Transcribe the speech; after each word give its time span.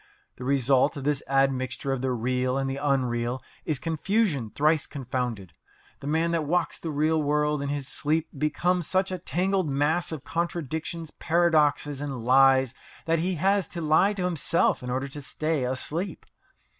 The 0.37 0.43
result 0.43 0.97
of 0.97 1.03
this 1.03 1.21
admixture 1.27 1.91
of 1.93 2.01
the 2.01 2.09
real 2.09 2.57
and 2.57 2.67
the 2.67 2.77
unreal 2.77 3.43
is 3.65 3.77
confusion 3.77 4.49
thrice 4.49 4.87
confounded. 4.87 5.53
The 5.99 6.07
man 6.07 6.31
that 6.31 6.43
walks 6.45 6.79
the 6.79 6.89
real 6.89 7.21
world 7.21 7.61
in 7.61 7.69
his 7.69 7.87
sleep 7.87 8.27
becomes 8.35 8.87
such 8.87 9.11
a 9.11 9.19
tangled 9.19 9.69
mass 9.69 10.11
of 10.11 10.23
contradictions, 10.23 11.11
paradoxes, 11.11 12.01
and 12.01 12.25
lies 12.25 12.73
that 13.05 13.19
he 13.19 13.35
has 13.35 13.67
to 13.67 13.81
lie 13.81 14.13
to 14.13 14.23
himself 14.25 14.81
in 14.81 14.89
order 14.89 15.07
to 15.07 15.21
stay 15.21 15.65
asleep. 15.65 16.25